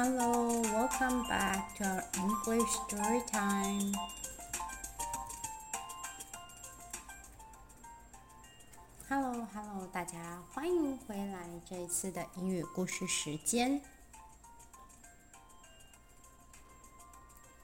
[0.00, 3.92] Hello, welcome back to our English story time.
[9.08, 13.82] Hello, Hello，大家欢迎回来这一次的英语故事时间。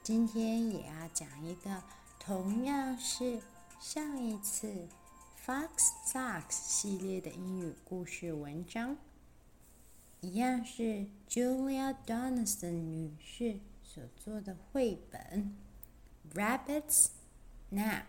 [0.03, 1.81] 今天也要讲一个
[2.19, 3.41] 同样是
[3.79, 4.89] 上一次
[5.45, 5.69] Fox
[6.05, 8.97] Socks 系列的英语故事文章。
[10.25, 15.55] 一样是 Julia Donaldson 女士所做的绘本
[16.35, 17.09] 《Rabbit's
[17.71, 17.99] Nap》。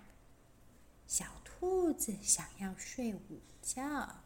[1.06, 4.22] 小兔子想要睡午觉。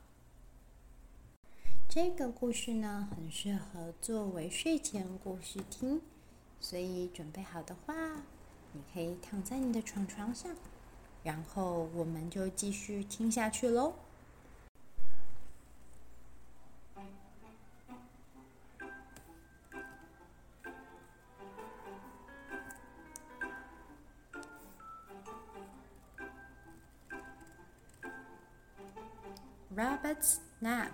[1.88, 6.00] 这个故事呢，很适合作为睡前故事听，
[6.60, 8.22] 所以准备好的话，
[8.72, 10.54] 你可以躺在你的床床上，
[11.24, 13.94] 然后我们就继续听下去喽。
[29.79, 30.91] Rabbit's Nap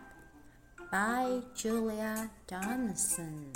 [0.91, 3.53] by Julia Donaldson.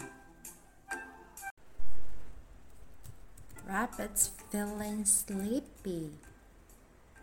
[3.68, 6.12] Rabbit's feeling sleepy.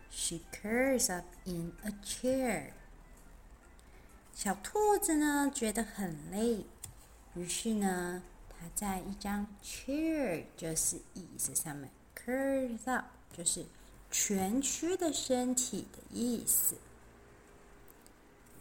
[0.09, 2.73] She curls up in a chair.
[4.33, 6.65] 小兔子呢，觉得很累，
[7.35, 13.65] 于是呢，它在一张 chair，就是椅子上面，curls up，就是
[14.11, 16.75] 蜷曲的身体的意思。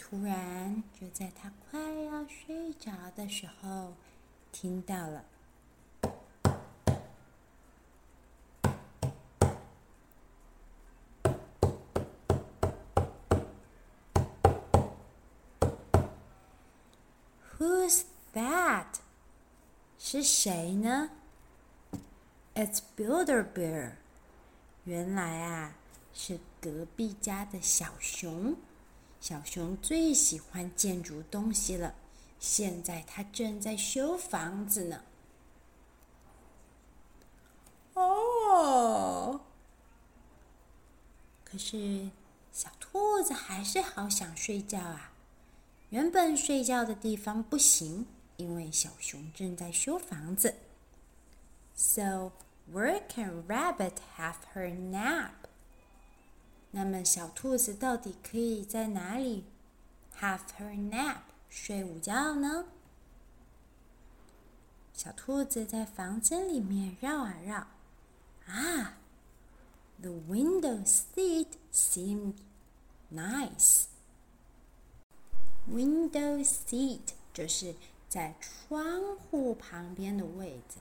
[0.10, 3.94] 突然，就在他快要睡着的时候，
[4.54, 5.26] 听到了。
[17.60, 18.04] Who's
[18.34, 18.86] that？
[20.00, 21.10] 是谁呢
[22.56, 23.96] ？It's Builder Bear。
[24.86, 25.76] 原来啊，
[26.14, 28.56] 是隔壁家的小熊。
[29.20, 31.96] 小熊最喜欢建筑东西了，
[32.40, 35.04] 现在它正在修房子呢。
[37.94, 39.42] 哦，
[41.44, 42.10] 可是
[42.52, 45.12] 小兔子还是好想睡觉啊！
[45.90, 48.06] 原本睡觉的地方不行，
[48.36, 50.54] 因为小熊正在修房子。
[51.74, 52.32] So
[52.72, 55.32] where can Rabbit have her nap?
[56.78, 59.46] 那么，小兔子到底可以在哪里
[60.20, 62.66] have her nap 睡午觉呢？
[64.94, 67.66] 小兔子在房间里面绕啊绕，
[68.46, 69.00] 啊
[70.00, 72.36] ，the window seat seemed
[73.12, 73.86] nice。
[75.68, 77.00] window seat
[77.34, 77.74] 就是
[78.08, 80.78] 在窗户旁边的位置。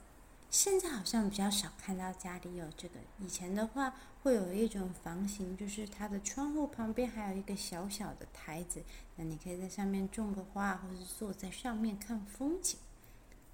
[0.57, 2.95] 现在好像比较少看到家里有这个。
[3.19, 8.81] 以前的话，会有一种房型，就是它的窗户旁边还有一个小小的台子，
[9.17, 12.79] 那你可以在上面种个花，或是坐在上面看风景。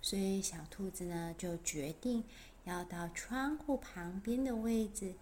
[0.02, 2.24] 所以小兔子呢，就决定
[2.64, 5.16] 要到窗户旁边的位置，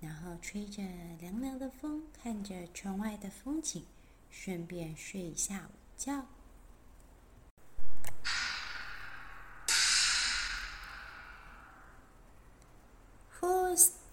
[0.00, 0.82] 然后吹着
[1.20, 3.84] 凉凉的风，看着窗外的风景，
[4.30, 6.24] 顺便睡一下午觉。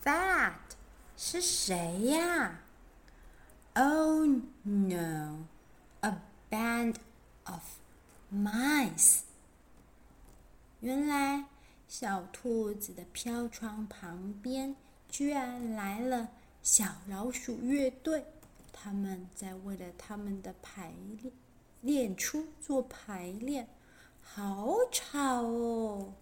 [0.06, 0.54] That
[1.18, 2.60] 是谁呀
[3.74, 4.28] ？Oh
[4.62, 5.46] no,
[6.02, 6.98] a band
[7.46, 7.64] of
[8.32, 9.22] mice。
[10.82, 11.46] 原来
[11.88, 14.76] 小兔子的飘窗旁边
[15.10, 16.30] 居然来了
[16.62, 18.26] 小老鼠乐队，
[18.72, 21.34] 他们在为了他们的排练
[21.82, 23.68] 练出做排练，
[24.22, 26.14] 好吵哦！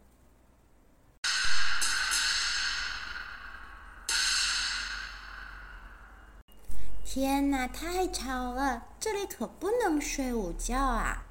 [7.13, 8.87] 天哪，太吵了！
[8.99, 11.27] 这里可不能睡午觉啊！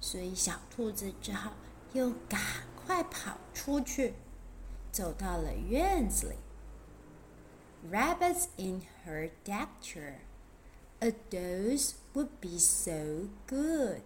[0.00, 1.52] 所以小兔子只好
[1.92, 2.40] 又赶
[2.74, 4.14] 快跑出去。
[4.90, 6.34] 走到了院子里。
[7.88, 10.14] Rabbits in her deck chair.
[10.98, 14.02] A dose would be so good.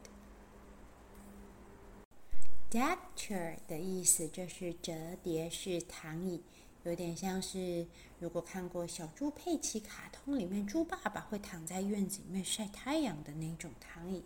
[2.70, 6.42] Deck chair 的意思就是折叠式躺椅，
[6.88, 7.86] 有点像是
[8.18, 14.24] 如果看过小猪佩奇卡通里面，猪爸爸会躺在院子里面晒太阳的那种躺椅。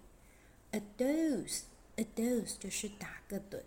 [0.71, 3.63] A dose，a dose 就是打个盹，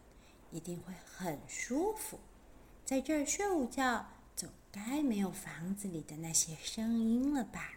[0.49, 2.17] 一定会很舒服。
[2.85, 7.73] 在这儿睡午觉，总该没有房子里的那些声音了吧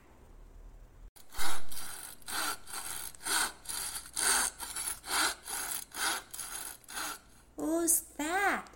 [7.57, 8.67] ？Who's that?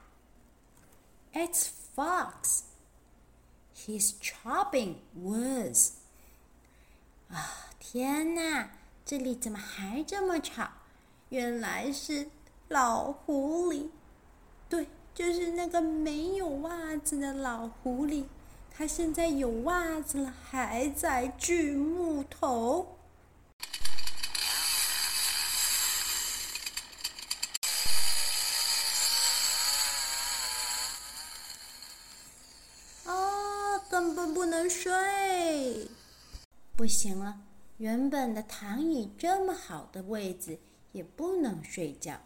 [1.32, 2.62] It's Fox.
[3.98, 5.90] Is chopping woods
[7.28, 8.70] 啊，天哪！
[9.04, 10.68] 这里怎么还这么吵？
[11.28, 12.28] 原来是
[12.68, 13.88] 老狐狸。
[14.68, 18.24] 对，就是那个没有袜子的老狐狸。
[18.74, 22.96] 他现在有袜子了，还在锯木头。
[33.90, 35.86] 根本不能睡，
[36.74, 37.42] 不行了！
[37.76, 40.58] 原本的躺椅这么好的位置
[40.90, 42.20] 也不能睡觉。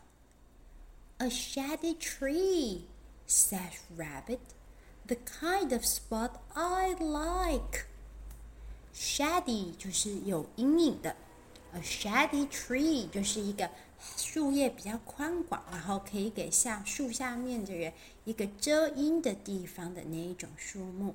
[1.19, 2.85] A shady tree,
[3.29, 4.39] said Rabbit,
[5.07, 7.85] the kind of spot I like.
[8.95, 11.15] Shady 就是有阴影的
[11.75, 13.69] ，A shady tree 就是一个
[14.17, 17.93] 树叶比较宽广，然后可以给下树下面的人
[18.25, 21.15] 一个遮阴的地方的那一种树木。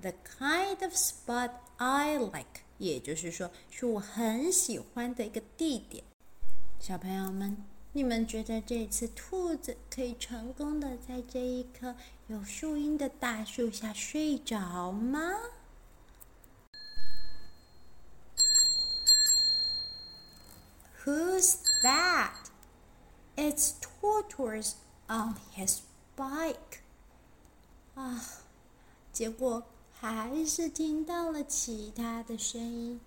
[0.00, 6.04] The kind of spot I like，也就是说，是我很喜欢的一个地点。
[6.78, 7.56] 小朋友们，
[7.92, 11.94] 你们觉得这次兔子可以成功的在这一棵
[12.26, 15.20] 有树荫的大树下睡着吗
[21.04, 22.32] ？Who's that?
[23.36, 24.72] It's Tortoise
[25.08, 25.78] on his
[26.14, 26.80] bike.
[27.94, 28.20] 啊，
[29.12, 29.62] 结果。
[30.06, 33.00] 还是听到了其他的声音，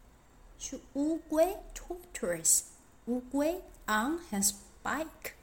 [0.57, 2.61] 是乌龟 （tortoise）。
[3.05, 5.33] 乌龟 on his bike，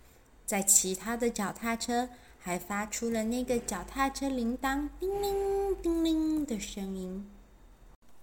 [0.45, 2.09] 在其他的脚踏车
[2.41, 7.25] 还发出了那个脚踏车铃铛叮铃叮铃的声音。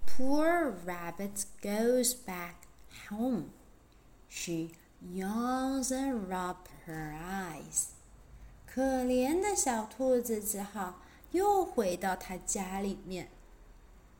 [0.05, 2.55] Poor rabbit goes back
[3.09, 3.45] home.
[4.27, 7.91] She yawns and rubs her eyes.
[8.67, 10.99] 可怜的小兔子只好。
[11.31, 13.29] 又回到他家里面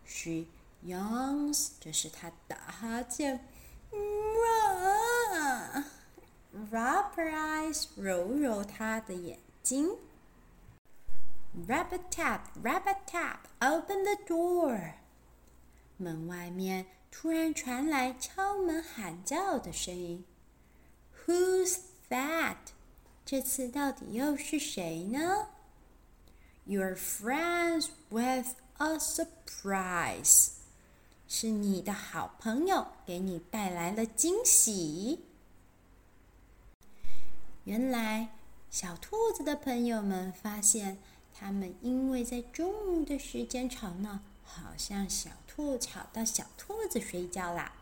[0.06, 0.46] ，She
[0.86, 3.46] yawns，就是他打哈欠
[6.72, 9.90] ，rub her eyes，揉揉他的眼睛
[11.68, 14.94] ，Rabbit tap，Rabbit tap，open the door。
[15.98, 20.26] 门外面突然传来敲门喊叫的声音
[21.26, 21.80] ，Who's
[22.10, 22.56] that？
[23.24, 25.50] 这次到底又是谁呢
[26.66, 30.50] ？Your friends with a surprise，
[31.28, 35.20] 是你的好朋友给你带来了惊喜。
[37.64, 38.30] 原来
[38.70, 40.98] 小兔子的朋友们发现，
[41.34, 47.74] 他们因为在中午的时间吵闹，好像小兔吵到小兔子睡觉啦。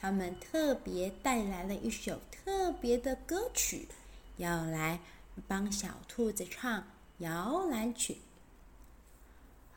[0.00, 3.88] 他们特别带来了一首特别的歌曲，
[4.36, 5.00] 要来
[5.46, 6.84] 帮小兔子唱。
[7.19, 8.17] 摇篮曲。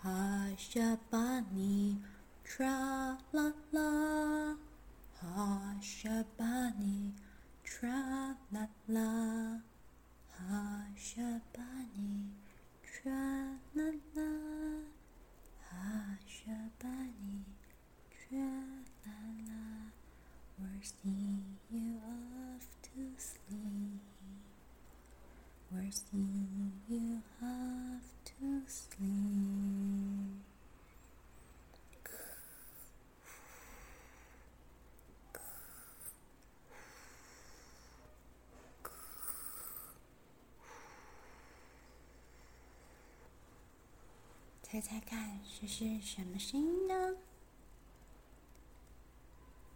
[0.02, 1.98] Hush a bunny,
[2.44, 4.56] tra la la.
[5.20, 7.12] Hush a bunny,
[7.64, 9.60] tra la la.
[10.38, 12.30] Hush a bunny,
[12.84, 14.30] tra la la.
[15.70, 17.44] Hush a bunny,
[18.12, 18.38] tra
[19.04, 19.90] la la.
[20.58, 22.29] We're singing you
[44.63, 47.17] 猜猜看，这是什么声音呢？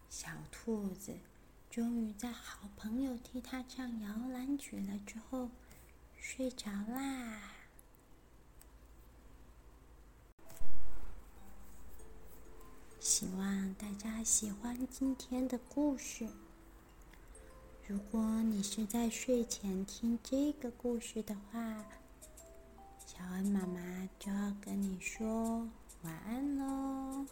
[0.09, 1.17] 小兔子
[1.69, 5.49] 终于在好朋友替它唱摇篮曲了之后。
[6.17, 7.41] 睡着啦。
[12.99, 16.27] 希望大家喜欢今天的故事。
[17.87, 21.85] 如果你是在睡前听这个故事的话
[23.05, 25.69] 小恩妈妈就要跟你说
[26.01, 27.23] 晚安喽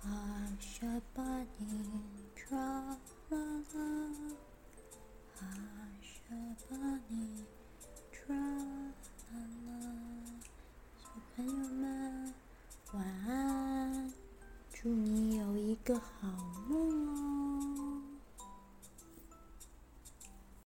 [0.00, 1.22] 我把
[1.58, 2.00] 你
[2.34, 2.96] 抓
[6.72, 7.21] 和你。